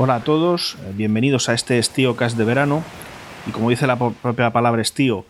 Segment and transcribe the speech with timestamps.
[0.00, 2.84] Hola a todos, eh, bienvenidos a este Estío Cast de verano.
[3.48, 5.24] Y como dice la propia palabra estío,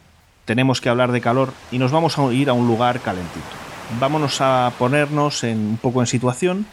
[0.44, 3.46] tenemos que hablar de calor y nos vamos a ir a un lugar calentito.
[3.98, 6.66] Vámonos a ponernos en, un poco en situación.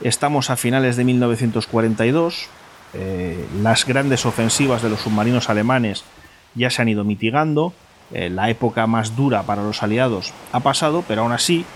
[0.00, 2.48] Estamos a finales de 1942.
[2.94, 6.02] Eh, las grandes ofensivas de los submarinos alemanes
[6.54, 7.74] ya se han ido mitigando.
[8.14, 11.66] Eh, la época más dura para los aliados ha pasado, pero aún así,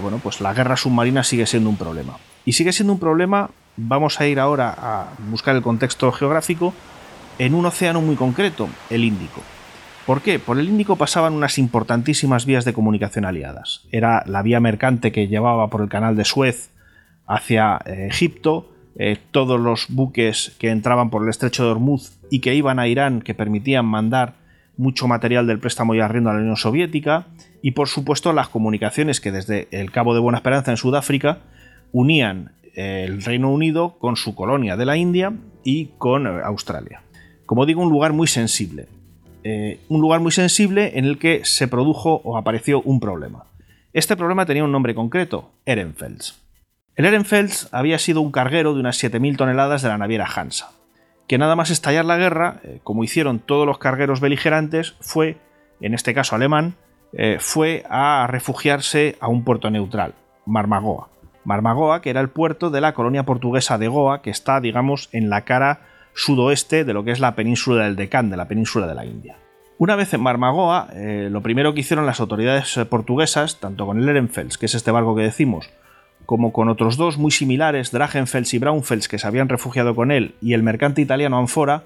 [0.00, 2.16] bueno, pues la guerra submarina sigue siendo un problema.
[2.46, 6.74] Y sigue siendo un problema vamos a ir ahora a buscar el contexto geográfico
[7.38, 9.42] en un océano muy concreto, el Índico.
[10.06, 10.38] ¿Por qué?
[10.38, 13.82] Por el Índico pasaban unas importantísimas vías de comunicación aliadas.
[13.90, 16.70] Era la vía mercante que llevaba por el canal de Suez
[17.26, 22.38] hacia eh, Egipto, eh, todos los buques que entraban por el estrecho de Hormuz y
[22.38, 24.34] que iban a Irán, que permitían mandar
[24.78, 27.26] mucho material del préstamo y arriendo a la Unión Soviética,
[27.62, 31.40] y por supuesto las comunicaciones que desde el Cabo de Buena Esperanza en Sudáfrica
[31.92, 35.32] unían el Reino Unido con su colonia de la India
[35.64, 37.02] y con eh, Australia.
[37.46, 38.86] Como digo, un lugar muy sensible.
[39.42, 43.46] Eh, un lugar muy sensible en el que se produjo o apareció un problema.
[43.92, 46.42] Este problema tenía un nombre concreto, Ehrenfels.
[46.96, 50.72] El Ehrenfels había sido un carguero de unas 7.000 toneladas de la naviera Hansa,
[51.26, 55.38] que nada más estallar la guerra, eh, como hicieron todos los cargueros beligerantes, fue,
[55.80, 56.74] en este caso alemán,
[57.38, 60.12] fue a refugiarse a un puerto neutral,
[60.44, 61.08] Marmagoa.
[61.46, 65.30] Marmagoa, que era el puerto de la colonia portuguesa de Goa, que está, digamos, en
[65.30, 65.80] la cara
[66.12, 69.36] sudoeste de lo que es la península del Decán, de la península de la India.
[69.78, 73.98] Una vez en Marmagoa, eh, lo primero que hicieron las autoridades eh, portuguesas, tanto con
[73.98, 75.70] el Ehrenfels, que es este barco que decimos,
[76.24, 80.34] como con otros dos muy similares, Drachenfels y Braunfels, que se habían refugiado con él,
[80.40, 81.84] y el mercante italiano Anfora,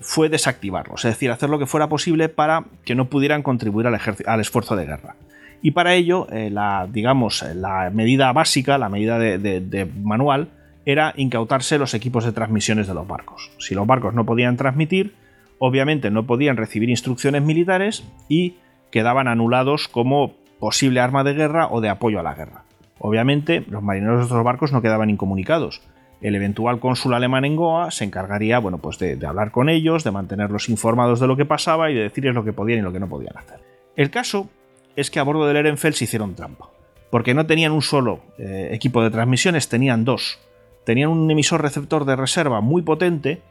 [0.00, 4.40] fue desactivarlos, es decir, hacer lo que fuera posible para que no pudieran contribuir al
[4.40, 5.16] esfuerzo de guerra
[5.62, 10.48] y para ello eh, la, digamos, la medida básica, la medida de, manual,
[10.84, 13.50] era incautarse los equipos de transmisiones de los barcos.
[13.58, 15.14] Si los barcos no podían transmitir,
[15.58, 18.54] obviamente no podían recibir instrucciones militares y
[18.90, 22.64] quedaban anulados como posible arma de guerra o de apoyo a la guerra.
[23.00, 25.82] Obviamente, los marineros de estos barcos no quedaban incomunicados.
[26.20, 30.02] El eventual cónsul alemán en Goa se encargaría, bueno, pues de, de hablar con ellos,
[30.02, 32.92] de mantenerlos informados de lo que pasaba y de decirles lo que podían y lo
[32.92, 33.60] que no podían hacer.
[33.94, 34.48] El caso
[34.96, 36.70] es que a bordo del Ehrenfeld se hicieron trampa.
[37.10, 40.38] Porque no tenían un solo eh, equipo de transmisiones, tenían dos.
[40.84, 43.42] Tenían un emisor receptor de reserva muy potente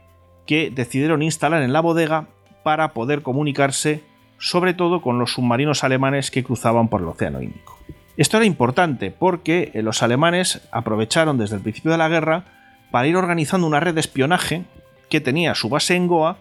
[0.46, 2.28] que decidieron instalar en la bodega
[2.62, 4.02] para poder comunicarse
[4.38, 7.78] sobre todo con los submarinos alemanes que cruzaban por el Océano Índico.
[8.16, 12.44] Esto era importante porque eh, los alemanes aprovecharon desde el principio de la guerra
[12.90, 14.64] para ir organizando una red de espionaje
[15.08, 16.38] que tenía su base en Goa,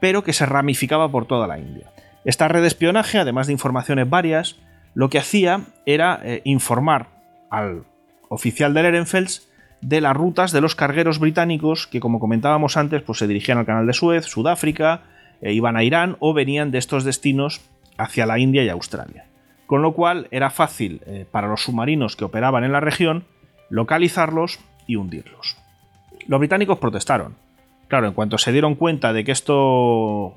[0.00, 1.92] pero que se ramificaba por toda la India.
[2.24, 4.56] Esta red de espionaje, además de informaciones varias,
[4.94, 7.08] lo que hacía era eh, informar
[7.50, 7.84] al
[8.28, 9.48] oficial del Ehrenfels
[9.80, 13.66] de las rutas de los cargueros británicos que, como comentábamos antes, pues se dirigían al
[13.66, 15.02] canal de Suez, Sudáfrica,
[15.40, 17.62] e iban a Irán o venían de estos destinos
[17.96, 19.24] hacia la India y Australia.
[19.66, 23.24] Con lo cual era fácil eh, para los submarinos que operaban en la región
[23.70, 25.56] localizarlos y hundirlos.
[26.26, 27.36] Los británicos protestaron.
[27.88, 30.36] Claro, en cuanto se dieron cuenta de que esto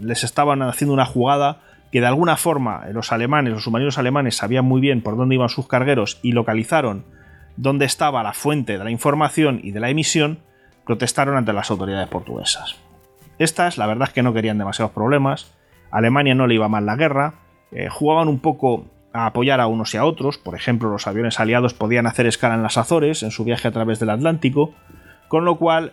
[0.00, 1.60] les estaban haciendo una jugada
[1.92, 5.48] que de alguna forma los alemanes, los submarinos alemanes sabían muy bien por dónde iban
[5.48, 7.04] sus cargueros y localizaron
[7.56, 10.40] dónde estaba la fuente de la información y de la emisión,
[10.84, 12.76] protestaron ante las autoridades portuguesas.
[13.38, 15.54] Estas, la verdad es que no querían demasiados problemas,
[15.90, 17.34] Alemania no le iba mal la guerra,
[17.70, 21.38] eh, jugaban un poco a apoyar a unos y a otros, por ejemplo, los aviones
[21.38, 24.74] aliados podían hacer escala en las Azores en su viaje a través del Atlántico,
[25.28, 25.92] con lo cual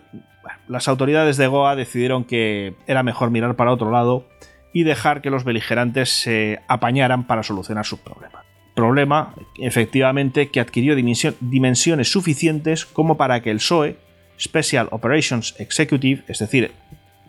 [0.68, 4.28] las autoridades de Goa decidieron que era mejor mirar para otro lado
[4.72, 8.44] y dejar que los beligerantes se apañaran para solucionar sus problemas.
[8.74, 13.98] Problema, efectivamente, que adquirió dimensiones suficientes como para que el SOE,
[14.40, 16.72] Special Operations Executive, es decir,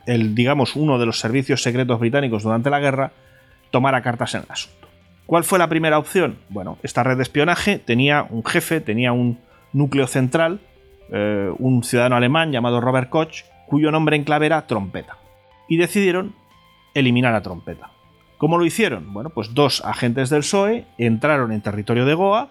[0.06, 3.12] el, digamos, uno de los servicios secretos británicos durante la guerra,
[3.72, 4.88] tomara cartas en el asunto.
[5.26, 6.38] ¿Cuál fue la primera opción?
[6.50, 9.40] Bueno, esta red de espionaje tenía un jefe, tenía un
[9.74, 10.60] núcleo central
[11.12, 15.18] eh, un ciudadano alemán llamado Robert Koch, cuyo nombre en clave era Trompeta.
[15.68, 16.36] Y decidieron
[16.94, 17.92] eliminar a Trompeta.
[18.38, 19.14] ¿Cómo lo hicieron?
[19.14, 22.50] Bueno, pues dos agentes del PSOE entraron en territorio de Goa,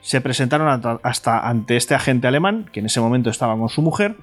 [0.00, 4.16] se presentaron hasta ante este agente alemán, que en ese momento estaba con su mujer,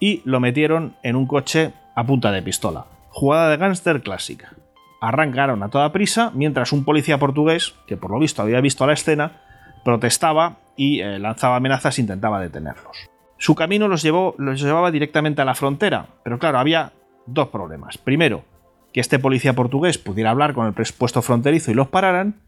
[0.00, 2.86] y lo metieron en un coche a punta de pistola.
[3.08, 4.52] Jugada de gángster clásica.
[5.00, 8.92] Arrancaron a toda prisa mientras un policía portugués, que por lo visto había visto la
[8.92, 9.40] escena,
[9.84, 13.08] protestaba y eh, lanzaba amenazas e intentaba detenerlos.
[13.38, 16.92] Su camino los, llevó, los llevaba directamente a la frontera, pero claro, había
[17.26, 17.96] dos problemas.
[17.96, 18.44] Primero,
[18.92, 22.42] que este policía portugués pudiera hablar con el presupuesto fronterizo y los pararan.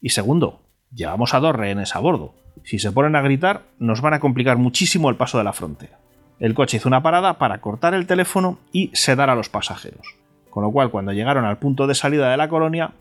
[0.00, 0.60] Y segundo,
[0.92, 2.34] llevamos a dos rehenes a bordo.
[2.62, 5.98] Si se ponen a gritar, nos van a complicar muchísimo el paso de la frontera.
[6.38, 10.16] El coche hizo una parada para cortar el teléfono y sedar a los pasajeros.
[10.50, 12.92] Con lo cual, cuando llegaron al punto de salida de la colonia,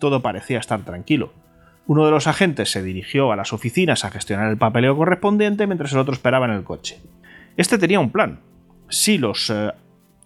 [0.00, 1.32] todo parecía estar tranquilo.
[1.88, 5.90] Uno de los agentes se dirigió a las oficinas a gestionar el papeleo correspondiente mientras
[5.94, 7.00] el otro esperaba en el coche.
[7.56, 8.40] Este tenía un plan.
[8.90, 9.72] Si los eh,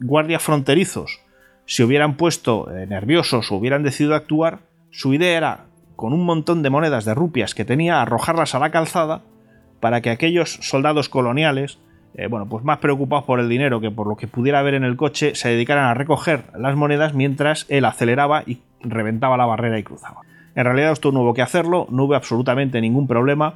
[0.01, 1.21] guardias fronterizos
[1.65, 4.59] se hubieran puesto eh, nerviosos o hubieran decidido actuar,
[4.91, 8.73] su idea era, con un montón de monedas de rupias que tenía, arrojarlas a la
[8.73, 9.23] calzada
[9.79, 11.79] para que aquellos soldados coloniales,
[12.15, 14.83] eh, bueno, pues más preocupados por el dinero que por lo que pudiera haber en
[14.83, 19.79] el coche, se dedicaran a recoger las monedas mientras él aceleraba y reventaba la barrera
[19.79, 20.23] y cruzaba.
[20.55, 23.55] En realidad esto no hubo que hacerlo, no hubo absolutamente ningún problema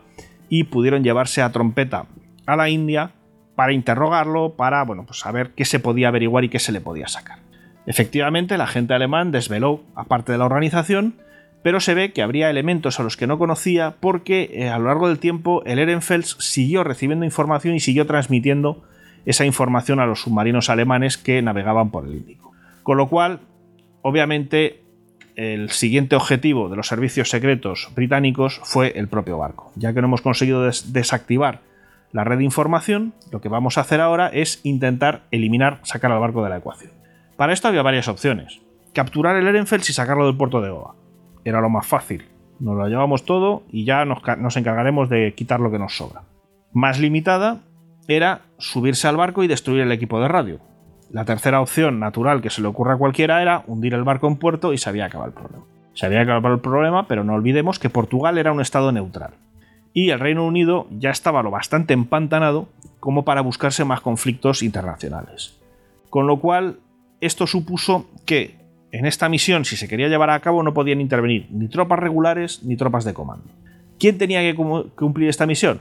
[0.48, 2.06] y pudieron llevarse a trompeta
[2.46, 3.10] a la India
[3.54, 7.08] para interrogarlo, para bueno, pues saber qué se podía averiguar y qué se le podía
[7.08, 7.38] sacar.
[7.87, 11.14] Efectivamente, el agente alemán desveló a parte de la organización,
[11.62, 14.87] pero se ve que habría elementos a los que no conocía porque eh, a lo
[14.87, 18.84] largo del tiempo el Ehrenfels siguió recibiendo información y siguió transmitiendo
[19.25, 22.52] esa información a los submarinos alemanes que navegaban por el Índico.
[22.82, 23.40] Con lo cual,
[24.02, 24.84] obviamente,
[25.37, 29.71] el siguiente objetivo de los servicios secretos británicos fue el propio barco.
[29.77, 31.61] Ya que no hemos conseguido desactivar
[32.12, 36.21] la red de información, lo que vamos a hacer ahora es intentar eliminar, sacar al
[36.21, 36.93] barco de la ecuación.
[37.37, 38.62] Para esto había varias opciones.
[38.94, 40.94] Capturar el Ehrenfels y sacarlo del puerto de Goa.
[41.44, 42.25] Era lo más fácil.
[42.59, 46.23] Nos lo llevamos todo y ya nos, nos encargaremos de quitar lo que nos sobra.
[46.73, 47.61] Más limitada
[48.09, 50.61] era subirse al barco y destruir el equipo de radio,
[51.11, 54.37] la tercera opción natural que se le ocurra a cualquiera era hundir el barco en
[54.37, 55.64] puerto y se había acabado el problema.
[55.94, 59.35] Se había acabado el problema, pero no olvidemos que Portugal era un estado neutral.
[59.94, 62.69] Y el Reino Unido ya estaba lo bastante empantanado
[63.00, 65.58] como para buscarse más conflictos internacionales.
[66.11, 66.81] Con lo cual,
[67.20, 68.56] esto supuso que
[68.93, 72.62] en esta misión, si se quería llevar a cabo, no podían intervenir ni tropas regulares
[72.62, 73.47] ni tropas de comando.
[73.99, 75.81] ¿Quién tenía que cumplir esta misión?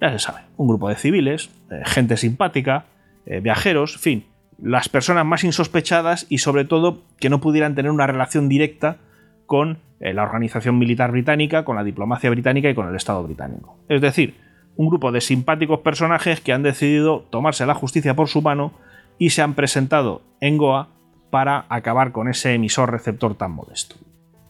[0.00, 2.86] Ya se sabe, un grupo de civiles, eh, gente simpática,
[3.26, 4.24] eh, viajeros, fin,
[4.62, 8.98] las personas más insospechadas y sobre todo que no pudieran tener una relación directa
[9.46, 13.78] con eh, la organización militar británica, con la diplomacia británica y con el Estado británico.
[13.88, 14.34] Es decir,
[14.76, 18.72] un grupo de simpáticos personajes que han decidido tomarse la justicia por su mano
[19.18, 20.88] y se han presentado en Goa
[21.30, 23.96] para acabar con ese emisor receptor tan modesto.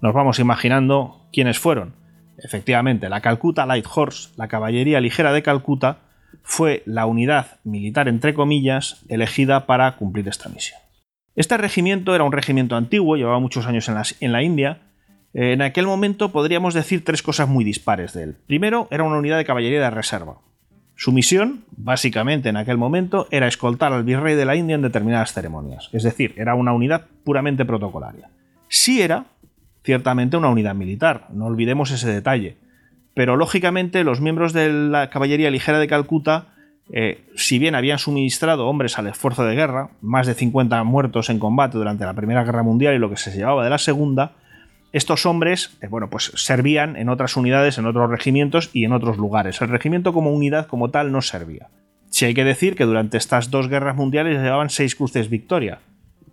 [0.01, 1.95] Nos vamos imaginando quiénes fueron.
[2.39, 5.99] Efectivamente, la Calcutta Light Horse, la caballería ligera de Calcuta,
[6.45, 10.79] fue la unidad militar, entre comillas, elegida para cumplir esta misión.
[11.35, 13.89] Este regimiento era un regimiento antiguo, llevaba muchos años
[14.21, 14.83] en la, India.
[15.33, 18.37] En aquel momento podríamos decir tres cosas muy dispares de él.
[18.47, 20.37] Primero, era una unidad de caballería de reserva.
[20.95, 25.33] Su misión, básicamente en aquel momento, era escoltar al virrey de la India en determinadas
[25.33, 25.89] ceremonias.
[25.93, 28.31] Es decir, era una unidad puramente protocolaria.
[28.69, 29.25] Sí era,
[29.83, 32.59] ciertamente, una unidad militar, no olvidemos ese detalle
[33.15, 36.49] pero lógicamente los miembros de la caballería ligera de Calcuta,
[36.93, 41.39] eh, si bien habían suministrado hombres al esfuerzo de guerra, más de 50 muertos en
[41.39, 44.33] combate durante la Primera Guerra Mundial y lo que se llevaba de la Segunda,
[44.93, 49.17] estos hombres, eh, bueno, pues servían en otras unidades, en otros regimientos y en otros
[49.17, 49.61] lugares.
[49.61, 51.69] El regimiento como unidad como tal no servía.
[52.11, 55.81] Si hay que decir que durante estas dos guerras mundiales llevaban seis cruces victoria.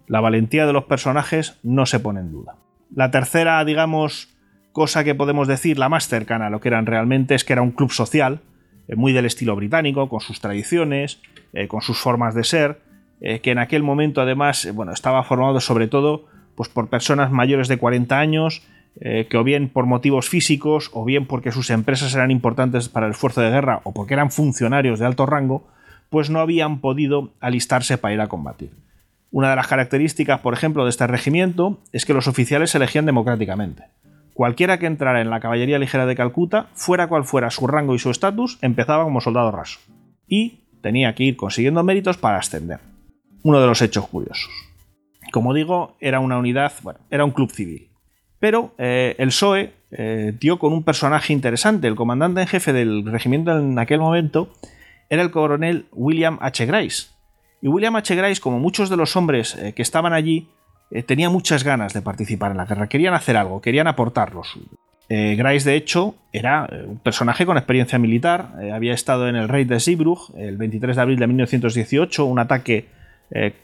[0.06, 2.56] La valentía de los personajes no se pone en duda.
[2.94, 4.30] La tercera, digamos,
[4.72, 7.62] cosa que podemos decir la más cercana a lo que eran realmente es que era
[7.62, 8.42] un club social,
[8.88, 11.20] eh, muy del estilo británico, con sus tradiciones,
[11.54, 12.82] eh, con sus formas de ser,
[13.20, 16.26] eh, que en aquel momento además bueno, estaba formado sobre todo
[16.56, 18.64] pues, por personas mayores de 40 años,
[19.00, 23.14] que o bien por motivos físicos, o bien porque sus empresas eran importantes para el
[23.14, 25.66] esfuerzo de guerra, o porque eran funcionarios de alto rango,
[26.10, 28.72] pues no habían podido alistarse para ir a combatir.
[29.32, 33.06] Una de las características, por ejemplo, de este regimiento es que los oficiales se elegían
[33.06, 33.86] democráticamente.
[34.34, 38.00] Cualquiera que entrara en la caballería ligera de Calcuta, fuera cual fuera su rango y
[38.00, 39.80] su estatus, empezaba como soldado raso.
[40.28, 42.80] Y tenía que ir consiguiendo méritos para ascender.
[43.44, 44.50] Uno de los hechos curiosos.
[45.32, 47.90] Como digo, era una unidad, bueno, era un club civil.
[48.40, 51.88] Pero eh, el PSOE eh, dio con un personaje interesante.
[51.88, 54.54] El comandante en jefe del regimiento en aquel momento
[55.10, 56.66] era el coronel William H.
[56.66, 57.10] Grice.
[57.62, 58.16] Y William H.
[58.16, 60.50] Grice, como muchos de los hombres eh, que estaban allí,
[60.92, 64.44] eh, tenía muchas ganas de participar en la guerra, querían hacer algo, querían aportar lo
[64.44, 64.68] suyo.
[65.08, 69.48] Eh, Grice, de hecho, era eh, un personaje con experiencia militar, había estado en el
[69.48, 72.90] Rey de Zeebrugge el 23 de abril de 1918, un ataque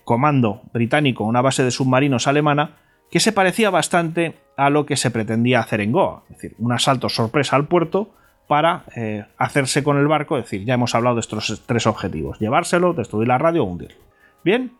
[0.05, 2.77] comando británico a una base de submarinos alemana
[3.11, 6.71] que se parecía bastante a lo que se pretendía hacer en Goa, es decir, un
[6.71, 8.11] asalto sorpresa al puerto
[8.47, 8.85] para
[9.37, 13.27] hacerse con el barco, es decir, ya hemos hablado de estos tres objetivos, llevárselo, destruir
[13.27, 13.99] la radio o hundirlo.
[14.45, 14.71] Bien,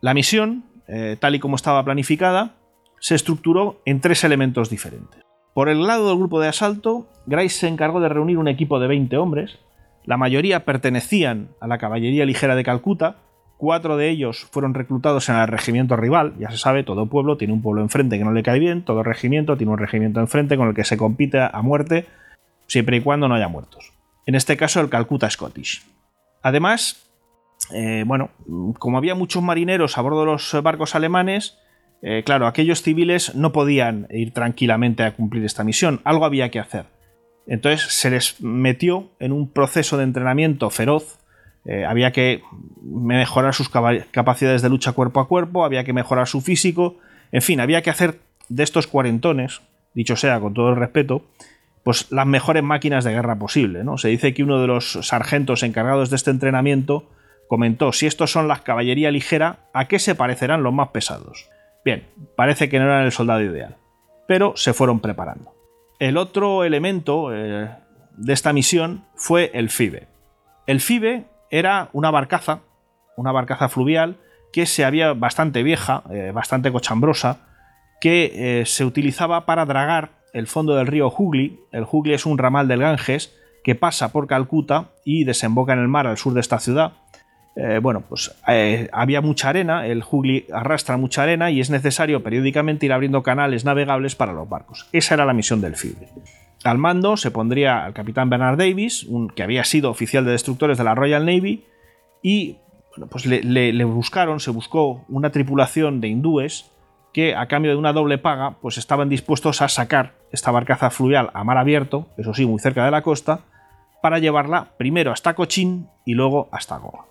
[0.00, 2.54] la misión eh, tal y como estaba planificada,
[3.00, 5.22] se estructuró en tres elementos diferentes.
[5.54, 8.88] Por el lado del grupo de asalto, Grice se encargó de reunir un equipo de
[8.88, 9.58] 20 hombres,
[10.04, 13.16] La mayoría pertenecían a la caballería ligera de Calcuta,
[13.58, 17.52] cuatro de ellos fueron reclutados en el regimiento rival, ya se sabe, todo pueblo tiene
[17.52, 20.68] un pueblo enfrente que no le cae bien, todo regimiento tiene un regimiento enfrente con
[20.68, 22.06] el que se compite a muerte,
[22.66, 23.92] siempre y cuando no haya muertos.
[24.24, 25.84] En este caso el Calcuta Scottish.
[26.42, 27.07] Además,
[27.72, 28.30] eh, bueno,
[28.78, 31.58] como había muchos marineros a bordo de los barcos alemanes,
[32.00, 36.60] eh, claro, aquellos civiles no podían ir tranquilamente a cumplir esta misión, algo había que
[36.60, 36.86] hacer.
[37.46, 41.18] Entonces se les metió en un proceso de entrenamiento feroz,
[41.64, 42.42] eh, había que
[42.82, 46.96] mejorar sus capacidades de lucha cuerpo a cuerpo, había que mejorar su físico,
[47.32, 49.60] en fin, había que hacer de estos cuarentones,
[49.94, 51.26] dicho sea con todo el respeto,
[51.82, 53.82] pues las mejores máquinas de guerra posible.
[53.84, 53.98] ¿no?
[53.98, 57.08] Se dice que uno de los sargentos encargados de este entrenamiento
[57.48, 61.48] comentó, si estos son las caballería ligera, ¿a qué se parecerán los más pesados?
[61.84, 63.76] Bien, parece que no eran el soldado ideal,
[64.26, 65.54] pero se fueron preparando.
[65.98, 67.70] El otro elemento eh,
[68.16, 70.06] de esta misión fue el FIBE.
[70.66, 72.60] El FIBE era una barcaza,
[73.16, 74.18] una barcaza fluvial
[74.52, 77.48] que se había bastante vieja, eh, bastante cochambrosa,
[78.00, 81.60] que eh, se utilizaba para dragar el fondo del río Hugli.
[81.72, 85.88] El Hugli es un ramal del Ganges que pasa por Calcuta y desemboca en el
[85.88, 86.92] mar al sur de esta ciudad.
[87.60, 92.22] Eh, bueno, pues eh, había mucha arena, el Hugli arrastra mucha arena y es necesario
[92.22, 94.88] periódicamente ir abriendo canales navegables para los barcos.
[94.92, 96.08] Esa era la misión del FIBE.
[96.62, 100.78] Al mando se pondría al capitán Bernard Davis, un, que había sido oficial de destructores
[100.78, 101.64] de la Royal Navy,
[102.22, 102.58] y
[102.90, 106.70] bueno, pues le, buscaron, se buscó una tripulación de hindúes
[107.12, 111.30] que a cambio de una doble paga, pues estaban dispuestos a sacar esta barcaza fluvial
[111.34, 113.40] a mar abierto, eso sí, muy cerca de la costa,
[114.00, 117.08] para llevarla primero hasta Cochín y luego hasta Goa.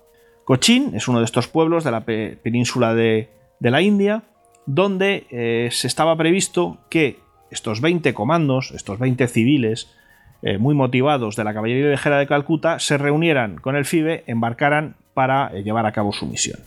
[0.48, 3.28] Cochín es uno de estos pueblos de la península de,
[3.60, 4.22] la India,
[4.64, 9.94] donde eh, se estaba previsto que estos 20 comandos, estos 20 civiles,
[10.40, 14.96] eh, muy motivados de la caballería ligera de Calcuta, se reunieran con el FIBE, embarcaran
[15.12, 16.60] para eh, llevar a cabo su misión.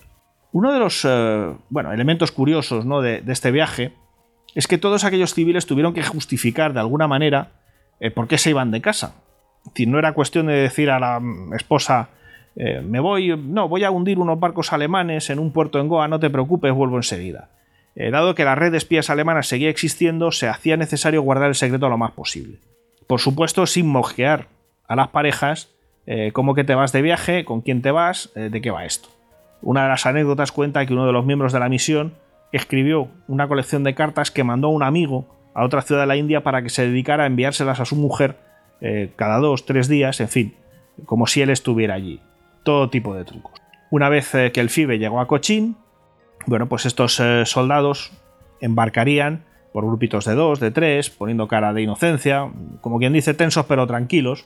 [0.52, 1.08] Uno de los
[1.72, 3.02] bueno, elementos curiosos ¿no?
[3.02, 3.94] de, este viaje
[4.54, 7.54] es que todos aquellos civiles tuvieron que justificar de alguna manera
[8.14, 9.16] por qué se iban de casa.
[9.66, 11.20] Es decir, no era cuestión de decir a la
[11.56, 12.10] esposa,
[12.56, 16.08] eh, me voy, no, voy a hundir unos barcos alemanes en un puerto en Goa,
[16.08, 17.50] no te preocupes, vuelvo enseguida.
[17.96, 21.56] Eh, dado que la red de espías alemanas seguía existiendo, se hacía necesario guardar el
[21.56, 22.58] secreto lo más posible.
[23.08, 24.48] Por supuesto, sin mosquear
[24.88, 25.70] a las parejas,
[26.06, 29.10] eh, cómo que te vas de viaje, con quién te vas, de qué va esto.
[29.62, 32.14] Una de las anécdotas cuenta que uno de los miembros de la misión
[32.52, 36.16] escribió una colección de cartas que mandó a un amigo a otra ciudad de la
[36.16, 38.38] India para que se dedicara a enviárselas a su mujer
[39.16, 40.56] cada dos, tres días, en fin,
[41.06, 42.20] como si él estuviera allí
[42.64, 43.62] todo tipo de trucos.
[43.90, 45.76] Una vez eh, que el FIBE llegó a Cochín,
[46.46, 48.12] bueno, pues estos eh, soldados
[48.62, 52.50] embarcarían por grupitos de dos, de tres, poniendo cara de inocencia,
[52.82, 54.46] como quien dice, tensos pero tranquilos,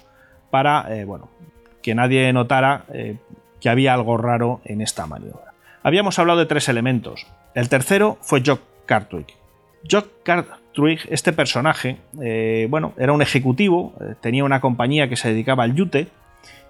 [0.49, 1.29] para, eh, bueno,
[1.81, 2.85] que nadie notara
[3.59, 5.53] que había algo raro en esta maniobra.
[5.83, 7.27] Habíamos hablado de tres elementos.
[7.53, 9.29] El tercero fue Jock Cartwright.
[9.89, 11.97] Jock Cartwright, este personaje,
[12.69, 16.07] bueno, era un ejecutivo, tenía una compañía que se dedicaba al yute,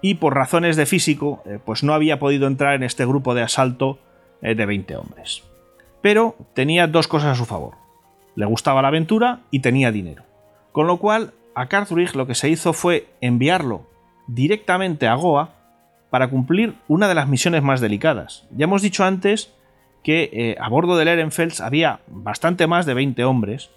[0.00, 3.42] y por razones de físico, eh, pues no había podido entrar en este grupo de
[3.42, 3.98] asalto
[4.42, 5.42] eh, de 20 hombres.
[6.02, 7.74] Pero tenía dos cosas a su favor.
[8.34, 10.22] Le gustaba la aventura y tenía dinero.
[10.72, 13.86] Con lo cual, a Cartwright lo que se hizo fue enviarlo
[14.26, 15.54] directamente a Goa
[16.10, 18.46] para cumplir una de las misiones más delicadas.
[18.50, 19.52] Ya hemos dicho antes
[20.02, 23.70] que eh, a bordo del Ehrenfels había bastante más de 20 hombres,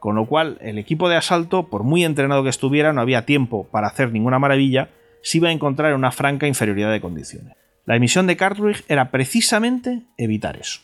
[0.00, 3.68] con lo cual el equipo de asalto, por muy entrenado que estuviera, no había tiempo
[3.70, 4.88] para hacer ninguna maravilla
[5.26, 7.56] se iba a encontrar en una franca inferioridad de condiciones.
[7.84, 10.82] La emisión de Cartwright era precisamente evitar eso.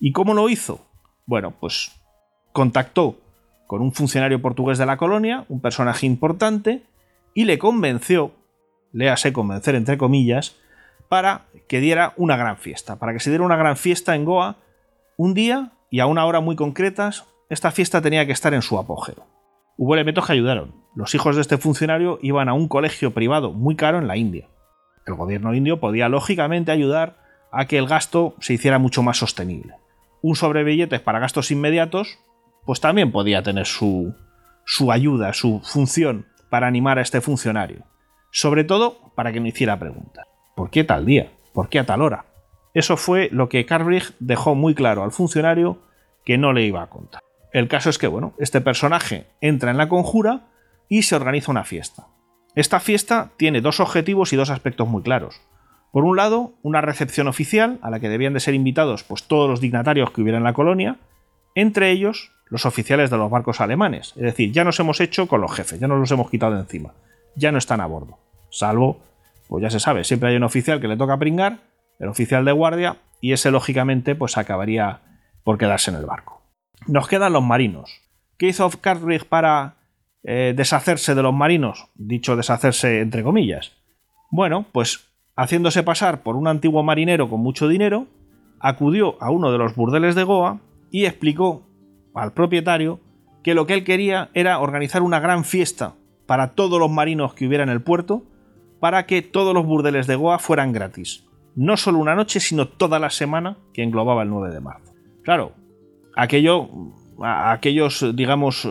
[0.00, 0.86] ¿Y cómo lo hizo?
[1.26, 1.92] Bueno, pues
[2.54, 3.18] contactó
[3.66, 6.80] con un funcionario portugués de la colonia, un personaje importante,
[7.34, 8.32] y le convenció,
[8.94, 10.56] léase convencer entre comillas,
[11.10, 14.56] para que diera una gran fiesta, para que se diera una gran fiesta en Goa
[15.18, 17.26] un día y a una hora muy concretas.
[17.50, 19.26] Esta fiesta tenía que estar en su apogeo.
[19.76, 23.76] Hubo elementos que ayudaron los hijos de este funcionario iban a un colegio privado muy
[23.76, 24.48] caro en la India.
[25.06, 27.16] El gobierno indio podía lógicamente ayudar
[27.52, 29.74] a que el gasto se hiciera mucho más sostenible.
[30.22, 32.18] Un sobrebilletes para gastos inmediatos,
[32.64, 34.14] pues también podía tener su,
[34.64, 37.84] su ayuda, su función para animar a este funcionario.
[38.30, 40.26] Sobre todo para que no hiciera preguntas.
[40.56, 41.32] ¿Por qué tal día?
[41.52, 42.24] ¿Por qué a tal hora?
[42.72, 45.78] Eso fue lo que Carbright dejó muy claro al funcionario
[46.24, 47.20] que no le iba a contar.
[47.52, 50.48] El caso es que, bueno, este personaje entra en la conjura
[50.88, 52.06] y se organiza una fiesta.
[52.54, 55.40] Esta fiesta tiene dos objetivos y dos aspectos muy claros.
[55.92, 59.48] Por un lado, una recepción oficial a la que debían de ser invitados pues, todos
[59.48, 60.98] los dignatarios que hubiera en la colonia,
[61.54, 64.12] entre ellos los oficiales de los barcos alemanes.
[64.16, 66.94] Es decir, ya nos hemos hecho con los jefes, ya nos los hemos quitado encima,
[67.36, 68.18] ya no están a bordo,
[68.50, 69.00] salvo
[69.48, 71.58] pues ya se sabe, siempre hay un oficial que le toca pringar,
[71.98, 75.00] el oficial de guardia, y ese lógicamente pues acabaría
[75.44, 76.42] por quedarse en el barco.
[76.86, 78.02] Nos quedan los marinos.
[78.36, 79.76] ¿Qué hizo Cartwright para
[80.24, 81.90] eh, deshacerse de los marinos?
[81.94, 83.72] Dicho deshacerse entre comillas.
[84.30, 88.06] Bueno, pues haciéndose pasar por un antiguo marinero con mucho dinero,
[88.60, 91.66] acudió a uno de los burdeles de Goa y explicó
[92.14, 93.00] al propietario
[93.42, 95.94] que lo que él quería era organizar una gran fiesta
[96.26, 98.22] para todos los marinos que hubiera en el puerto,
[98.80, 101.26] para que todos los burdeles de Goa fueran gratis.
[101.54, 104.92] No solo una noche, sino toda la semana que englobaba el 9 de marzo.
[105.22, 105.52] Claro,
[106.16, 106.68] aquello,
[107.22, 108.66] aquellos, digamos,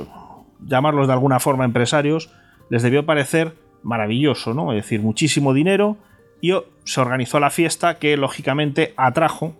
[0.66, 2.32] llamarlos de alguna forma empresarios,
[2.70, 3.54] les debió parecer
[3.84, 4.72] maravilloso, ¿no?
[4.72, 5.98] Es decir, muchísimo dinero
[6.42, 6.54] y
[6.84, 9.56] se organizó la fiesta que lógicamente atrajo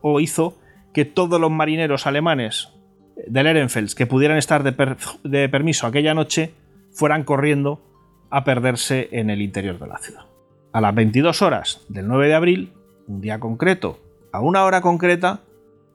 [0.00, 0.56] o hizo
[0.92, 2.70] que todos los marineros alemanes
[3.26, 6.54] del Ehrenfels que pudieran estar de, permiso aquella noche
[6.92, 7.80] fueran corriendo
[8.30, 10.22] a perderse en el interior de la ciudad.
[10.72, 12.72] A las 22 horas del 9 de abril,
[13.06, 14.00] un día concreto,
[14.32, 15.40] a una hora concreta,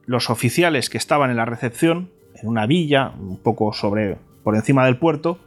[0.06, 4.18] los oficiales que estaban en la recepción, en una villa, un poco sobre,
[4.48, 5.38] por encima del puerto,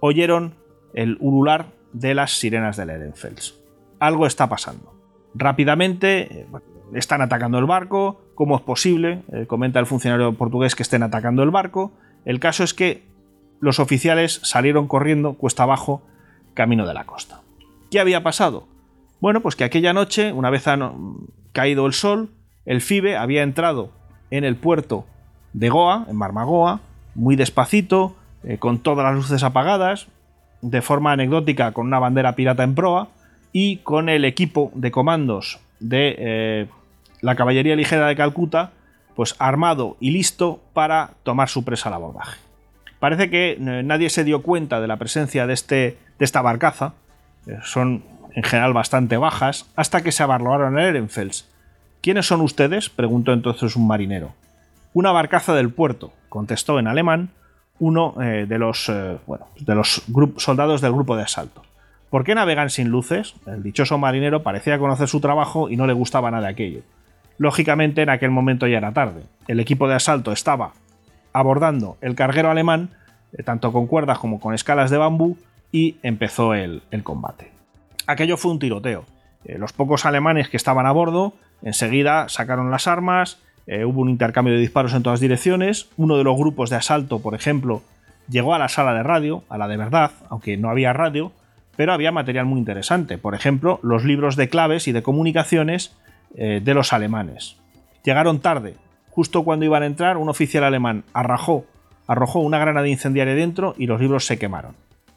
[0.00, 0.54] oyeron
[0.92, 3.58] el ulular de las sirenas del Ehrenfels.
[4.00, 4.92] Algo está pasando.
[5.32, 6.46] Rápidamente, eh,
[6.92, 9.22] están atacando el barco, ¿cómo es posible?
[9.32, 11.92] Eh, comenta el funcionario portugués que estén atacando el barco.
[12.26, 13.02] El caso es que
[13.60, 16.02] los oficiales salieron corriendo cuesta abajo
[16.52, 17.40] camino de la costa.
[17.90, 18.68] ¿Qué había pasado?
[19.22, 20.92] Bueno, pues que aquella noche, una vez ha
[21.52, 22.28] caído el sol,
[22.66, 23.90] el FIBE había entrado
[24.30, 25.06] en el puerto
[25.54, 26.80] de Goa, en Marmagoa,
[27.14, 30.08] muy despacito, eh, con todas las luces apagadas,
[30.62, 33.08] de forma anecdótica con una bandera pirata en proa
[33.52, 36.66] y con el equipo de comandos de eh,
[37.20, 38.72] la caballería ligera de Calcuta,
[39.14, 42.38] pues armado y listo para tomar su presa al abordaje.
[42.98, 46.94] Parece que eh, nadie se dio cuenta de la presencia de, este, de esta barcaza,
[47.62, 51.48] son en general bastante bajas, hasta que se abarroaron en Ehrenfels.
[52.00, 52.88] ¿Quiénes son ustedes?
[52.88, 54.34] preguntó entonces un marinero.
[54.92, 57.30] Una barcaza del puerto, contestó en alemán
[57.80, 58.90] uno eh, de los,
[59.26, 60.02] bueno, de los
[60.36, 61.62] soldados del grupo de asalto.
[62.10, 63.34] ¿Por qué navegan sin luces?
[63.46, 66.82] El dichoso marinero parecía conocer su trabajo y no le gustaba nada aquello.
[67.38, 69.22] Lógicamente en aquel momento ya era tarde.
[69.46, 70.72] El equipo de asalto estaba
[71.32, 72.90] abordando el carguero alemán,
[73.32, 75.38] eh, tanto con cuerdas como con escalas de bambú,
[75.72, 77.52] y empezó el, combate.
[78.08, 79.04] Aquello fue un tiroteo.
[79.44, 83.38] Eh, los pocos alemanes que estaban a bordo enseguida sacaron las armas,
[83.70, 87.22] eh, hubo un intercambio de disparos en todas direcciones, uno de los grupos de asalto,
[87.22, 87.82] por ejemplo,
[88.28, 91.30] llegó a la sala de radio, a la de verdad, aunque no había radio,
[91.76, 95.96] pero había material muy interesante, por ejemplo, los libros de claves y de comunicaciones
[96.34, 97.58] eh, de los alemanes.
[98.02, 98.74] Llegaron tarde.
[99.08, 101.64] Justo cuando iban a entrar, un oficial alemán arrojó,
[102.08, 104.74] arrojó una granada incendiaria dentro y los libros se quemaron.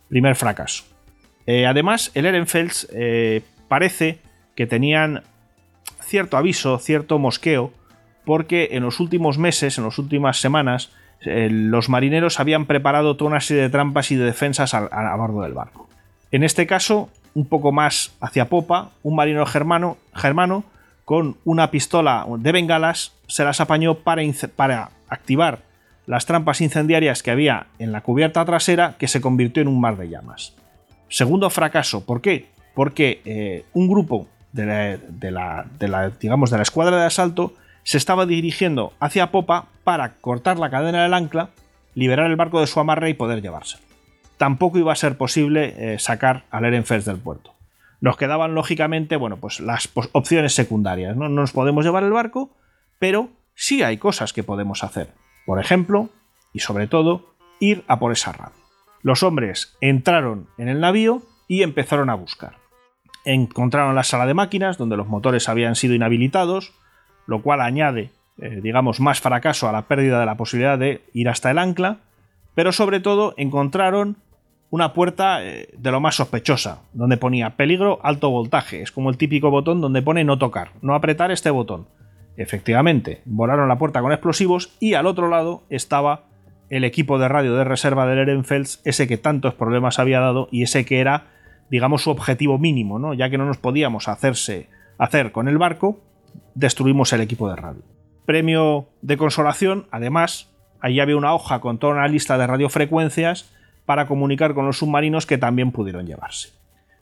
[0.09, 0.83] Primer fracaso.
[1.47, 4.19] Eh, además, el Ehrenfels eh, parece
[4.55, 5.23] que tenían
[6.01, 7.73] cierto aviso, cierto mosqueo,
[8.25, 13.41] porque en los últimos meses, en las últimas semanas, los marineros habían preparado toda una
[13.41, 15.87] serie de trampas y de defensas a bordo del barco.
[16.31, 20.63] En este caso, un poco más hacia popa, un marinero germano, germano
[21.05, 25.59] con una pistola de bengalas, se las apañó para, activar
[26.05, 29.97] las trampas incendiarias que había en la cubierta trasera que se convirtió en un mar
[29.97, 30.55] de llamas.
[31.09, 32.47] Segundo fracaso, ¿por qué?
[32.73, 34.97] Porque eh, un grupo de la,
[35.77, 40.57] de, la, digamos, de la escuadra de asalto se estaba dirigiendo hacia popa para cortar
[40.57, 41.49] la cadena del ancla,
[41.95, 43.77] liberar el barco de su amarre y poder llevarse.
[44.37, 47.53] Tampoco iba a ser posible eh, sacar al Ehrenfels del puerto.
[48.01, 51.15] Nos quedaban, lógicamente, bueno, pues las opciones secundarias.
[51.15, 51.29] ¿no?
[51.29, 52.49] nos podemos llevar el barco,
[52.99, 55.13] pero sí hay cosas que podemos hacer.
[55.45, 56.09] Por ejemplo,
[56.51, 58.55] y sobre todo, ir a por esa radio.
[59.01, 62.57] Los hombres entraron en el navío y empezaron a buscar.
[63.25, 66.73] Encontraron la sala de máquinas, donde los motores habían sido inhabilitados,
[67.25, 71.29] lo cual añade, eh, digamos, más fracaso a la pérdida de la posibilidad de ir
[71.29, 71.97] hasta el ancla,
[72.55, 74.17] pero sobre todo encontraron
[74.69, 78.81] una puerta eh, de lo más sospechosa, donde ponía peligro alto voltaje.
[78.81, 81.87] Es como el típico botón donde pone no tocar, no apretar este botón.
[82.37, 86.23] Efectivamente, volaron la puerta con explosivos y al otro lado estaba
[86.69, 90.63] el equipo de radio de reserva del Ehrenfels, ese que tantos problemas había dado y
[90.63, 91.27] ese que era,
[91.69, 93.13] digamos, su objetivo mínimo, ¿no?
[93.13, 95.99] Ya que no nos podíamos hacerse, hacer con el barco,
[96.55, 97.81] destruimos el equipo de radio.
[98.25, 103.51] Premio de consolación, además, ahí había una hoja con toda una lista de radiofrecuencias
[103.85, 106.49] para comunicar con los submarinos que también pudieron llevarse.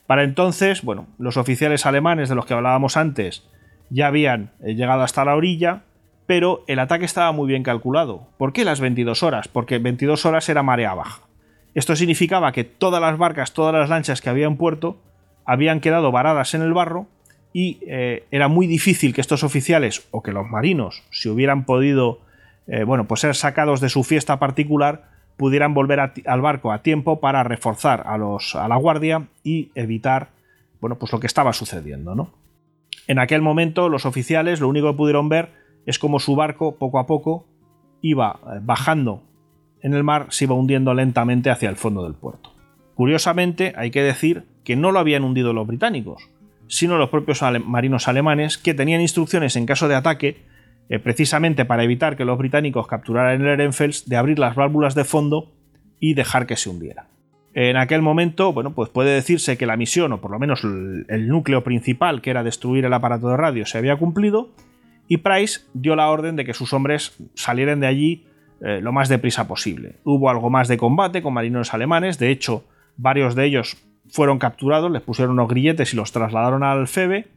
[0.08, 3.48] Para entonces, bueno, los oficiales alemanes de los que hablábamos antes
[3.90, 5.84] ya habían eh, llegado hasta la orilla,
[6.26, 8.28] pero el ataque estaba muy bien calculado.
[8.38, 9.48] ¿Por qué las 22 horas?
[9.48, 11.22] Porque 22 horas era marea baja.
[11.74, 14.98] Esto significaba que todas las barcas, todas las lanchas que había en puerto
[15.46, 17.08] habían quedado varadas en el barro
[17.54, 22.20] y eh, era muy difícil que estos oficiales o que los marinos, si hubieran podido
[22.68, 27.20] eh, bueno, pues ser sacados de su fiesta particular, pudieran volver al barco a tiempo
[27.20, 30.30] para reforzar a, los, a la guardia y evitar
[30.80, 32.16] bueno, pues lo que estaba sucediendo.
[32.16, 32.32] ¿no?
[33.08, 35.50] En aquel momento los oficiales lo único que pudieron ver
[35.86, 37.46] es como su barco poco a poco
[38.02, 39.24] iba eh, bajando
[39.82, 42.54] en el mar, se iba hundiendo lentamente hacia el fondo del puerto.
[42.96, 46.30] Curiosamente, hay que decir que no lo habían hundido los británicos,
[46.72, 50.46] sino los propios marinos alemanes que tenían instrucciones en caso de ataque,
[50.88, 55.04] eh, precisamente para evitar que los británicos capturaran el Ehrenfels, de abrir las válvulas de
[55.04, 55.52] fondo
[56.00, 57.08] y dejar que se hundiera.
[57.54, 61.28] En aquel momento, bueno, pues puede decirse que la misión, o por lo menos el
[61.28, 64.52] núcleo principal, que era destruir el aparato de radio, se había cumplido,
[65.10, 68.28] y Price dio la orden de que sus hombres salieran de allí
[68.62, 69.98] eh, lo más deprisa posible.
[70.06, 72.64] Hubo algo más de combate con marineros alemanes, de hecho,
[72.96, 73.76] varios de ellos
[74.12, 77.28] fueron capturados, les pusieron unos grilletes y los trasladaron al Febe.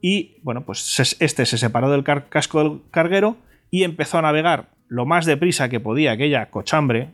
[0.00, 3.36] Y bueno, pues este se separó del casco del carguero
[3.70, 7.10] y empezó a navegar lo más deprisa que podía aquella cochambre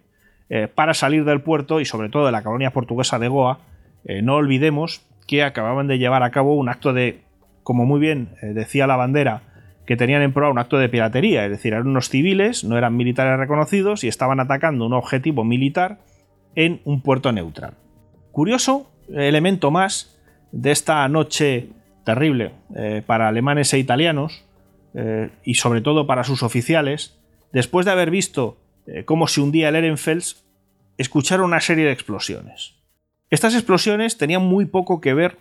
[0.50, 3.60] eh, para salir del puerto y sobre todo de la colonia portuguesa de Goa.
[4.04, 7.22] Eh, no olvidemos que acababan de llevar a cabo un acto de,
[7.62, 9.42] como muy bien decía la bandera,
[9.86, 12.96] que tenían en prueba un acto de piratería, es decir, eran unos civiles, no eran
[12.96, 15.98] militares reconocidos y estaban atacando un objetivo militar
[16.54, 17.74] en un puerto neutral.
[18.32, 20.16] Curioso elemento más
[20.52, 21.68] de esta noche
[22.04, 24.44] terrible eh, para alemanes e italianos
[24.94, 27.18] eh, y sobre todo para sus oficiales,
[27.52, 30.44] después de haber visto eh, cómo se hundía el Ehrenfels,
[30.96, 32.74] escucharon una serie de explosiones.
[33.30, 35.38] Estas explosiones tenían muy poco que ver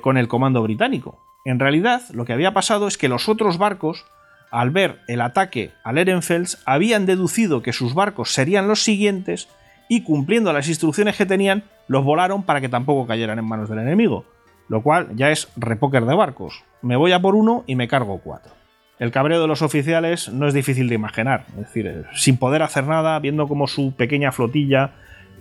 [0.00, 1.22] con el comando británico.
[1.44, 4.06] En realidad, lo que había pasado es que los otros barcos,
[4.50, 9.48] al ver el ataque al Ehrenfels, habían deducido que sus barcos serían los siguientes
[9.88, 13.78] y cumpliendo las instrucciones que tenían, los volaron para que tampoco cayeran en manos del
[13.78, 14.24] enemigo,
[14.68, 16.64] lo cual ya es repóquer de barcos.
[16.82, 18.52] Me voy a por uno y me cargo cuatro.
[18.98, 22.62] El cabreo de los oficiales no es difícil de imaginar, es decir, eh, sin poder
[22.62, 24.92] hacer nada, viendo cómo su pequeña flotilla,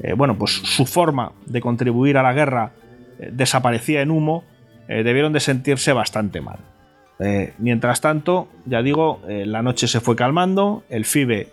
[0.01, 2.71] eh, bueno, pues su forma de contribuir a la guerra
[3.17, 4.43] eh, desaparecía en humo,
[4.87, 6.59] debieron de sentirse bastante mal.
[7.57, 11.51] mientras tanto, ya digo, la noche se fue calmando, el FIBE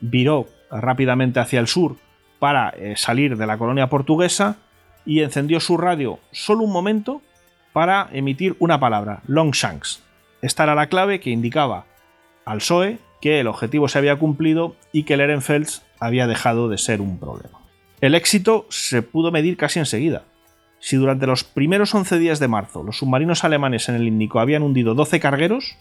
[0.00, 1.96] viró rápidamente hacia el sur
[2.38, 4.56] para eh, salir de la colonia portuguesa
[5.04, 7.22] y encendió su radio solo un momento
[7.72, 10.02] para emitir una palabra, Longshanks.
[10.42, 11.86] Esta era la clave que indicaba
[12.44, 16.78] al PSOE que el objetivo se había cumplido y que el Ehrenfels había dejado de
[16.78, 17.60] ser un problema.
[18.00, 20.24] El éxito se pudo medir casi enseguida.
[20.78, 24.62] Si durante los primeros 11 días de marzo los submarinos alemanes en el Índico habían
[24.62, 25.76] hundido 12 cargueros,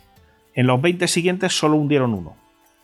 [0.53, 2.35] en los 20 siguientes solo hundieron uno.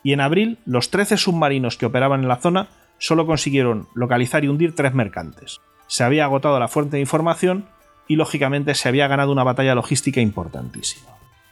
[0.03, 2.67] Y en abril, los 13 submarinos que operaban en la zona
[3.01, 5.59] solo consiguieron localizar y hundir tres mercantes.
[5.87, 7.65] Se había agotado la fuente de información
[8.07, 11.09] y lógicamente se había ganado una batalla logística importantísima.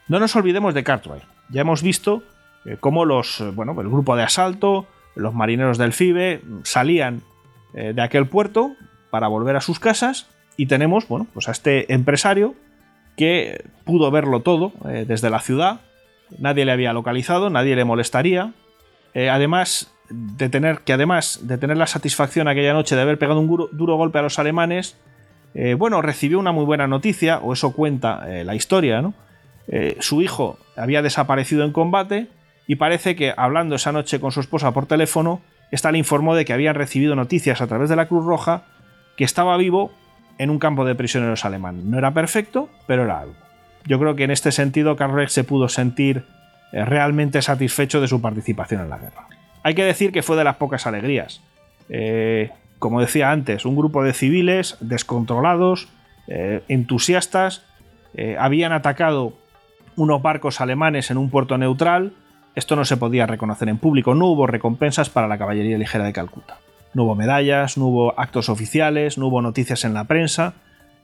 [0.07, 1.23] No nos olvidemos de Cartwright.
[1.49, 2.21] Ya hemos visto
[2.65, 4.85] eh, cómo los, eh, bueno, el grupo de asalto,
[5.15, 7.23] los marineros del FIBE salían
[7.73, 8.75] eh, de aquel puerto
[9.09, 12.53] para volver a sus casas y tenemos, bueno, pues a este empresario
[13.17, 15.81] que pudo verlo todo desde la ciudad,
[16.37, 18.53] nadie le había localizado, nadie le molestaría.
[19.13, 23.47] además, de tener que además de tener la satisfacción aquella noche de haber pegado un
[23.47, 24.97] duro, golpe a los alemanes,
[25.53, 29.13] eh, bueno, recibió una muy buena noticia, o eso cuenta eh, la historia, ¿no?
[29.67, 32.27] Eh, su hijo había desaparecido en combate
[32.65, 35.41] y parece que hablando esa noche con su esposa por teléfono,
[35.71, 38.63] esta le informó de que habían recibido noticias a través de la Cruz Roja
[39.15, 39.91] que estaba vivo
[40.39, 41.91] en un campo de prisioneros alemán.
[41.91, 43.35] No era perfecto, pero era algo.
[43.85, 46.25] Yo creo que en este sentido Karl se pudo sentir
[46.71, 49.38] realmente satisfecho de su participación en la guerra.
[49.63, 51.41] Hay que decir que fue de las pocas alegrías.
[51.89, 55.89] Eh, como decía antes, un grupo de civiles descontrolados,
[56.27, 57.65] eh, entusiastas,
[58.13, 59.33] eh, habían atacado
[59.95, 62.13] unos barcos alemanes en un puerto neutral.
[62.55, 66.13] Esto no se podía reconocer en público, no hubo recompensas para la caballería ligera de
[66.13, 66.57] Calcuta.
[66.93, 70.53] No hubo medallas, no hubo actos oficiales, no hubo noticias en la prensa.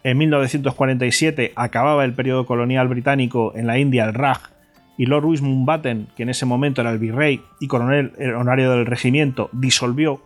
[0.04, 4.50] En 1947 acababa el periodo colonial británico en la India, el Raj,
[4.98, 8.86] y Lord Louis Mountbatten, que en ese momento era el virrey y coronel honorario del
[8.86, 10.22] regimiento, disolvió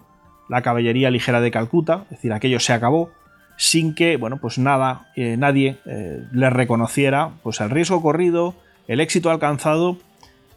[0.48, 3.12] la caballería ligera de Calcuta, es decir, aquello se acabó
[3.58, 8.56] sin que, bueno, pues nada, eh, nadie eh, le reconociera pues el riesgo corrido,
[8.88, 9.98] el éxito alcanzado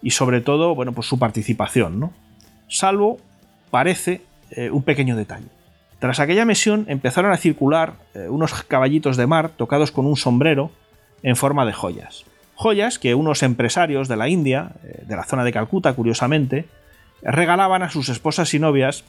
[0.03, 2.12] y sobre todo, bueno, pues su participación, ¿no?
[2.68, 3.18] Salvo,
[3.70, 4.22] parece,
[4.53, 5.48] eh, un pequeño detalle.
[5.98, 7.94] Tras aquella misión empezaron a circular
[8.29, 10.72] unos caballitos de mar tocados con un sombrero
[11.22, 15.45] en forma de joyas joyas que unos empresarios de la India, eh, de la zona
[15.45, 16.67] de Calcuta curiosamente,
[17.23, 19.05] regalaban a sus esposas y novias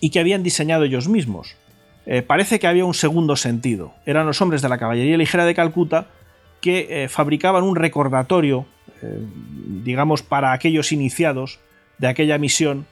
[0.00, 1.56] y que habían diseñado ellos mismos.
[2.06, 3.92] eh, parece que había un segundo sentido.
[4.06, 6.06] Eran los hombres de la caballería ligera de Calcuta
[6.60, 8.66] que eh, fabricaban un recordatorio,
[9.84, 11.58] digamos, para aquellos iniciados
[11.98, 12.86] de aquella misión,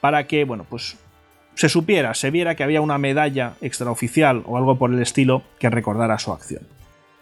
[0.00, 0.96] para que, bueno, pues
[1.54, 5.68] se supiera, se viera que había una medalla extraoficial o algo por el estilo que
[5.68, 6.62] recordara su acción.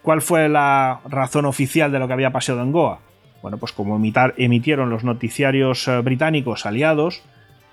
[0.01, 2.99] ¿Cuál fue la razón oficial de lo que había pasado en Goa?
[3.41, 7.23] Bueno, pues como emitieron los noticiarios británicos aliados,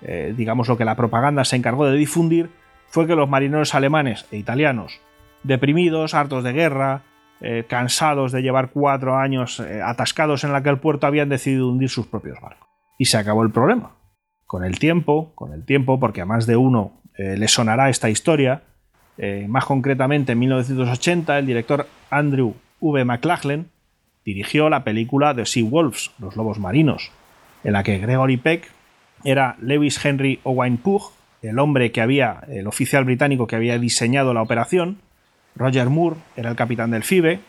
[0.01, 2.49] digamos lo que la propaganda se encargó de difundir,
[2.87, 5.01] fue que los marineros alemanes e italianos,
[5.43, 7.03] deprimidos, hartos de guerra,
[7.39, 12.07] eh, cansados de llevar cuatro años eh, atascados en aquel puerto, habían decidido hundir sus
[12.07, 12.67] propios barcos.
[12.97, 13.91] Y se acabó el problema.
[14.45, 18.09] Con el tiempo, con el tiempo, porque a más de uno eh, le sonará esta
[18.09, 18.63] historia,
[19.47, 23.03] más concretamente en 1980, el director Andrew V.
[23.03, 23.67] McLachlan
[24.23, 27.11] dirigió la película The Sea Wolves, Los Lobos Marinos,
[27.63, 28.69] en la que Gregory Peck
[29.23, 34.33] era Lewis Henry Owain Pugh, el hombre que había, el oficial británico que había diseñado
[34.33, 34.99] la operación,
[35.55, 37.39] Roger Moore era el capitán del FIBE,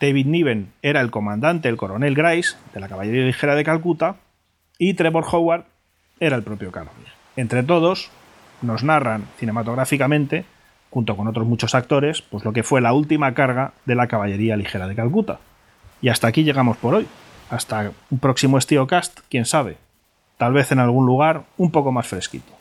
[0.00, 4.16] David Niven era el comandante, el coronel Grice, de la caballería ligera de Calcuta,
[4.78, 5.64] y Trevor Howard
[6.20, 6.92] era el propio Carroll.
[7.36, 8.10] Entre todos,
[8.62, 10.44] nos narran cinematográficamente,
[10.96, 14.56] junto con otros muchos actores, pues lo que fue la última carga de la caballería
[14.56, 15.40] ligera de Calcuta.
[16.00, 17.06] Y hasta aquí llegamos por hoy.
[17.50, 19.76] Hasta un próximo Cast, quién sabe.
[20.38, 22.55] Tal vez en algún lugar un poco más fresquito.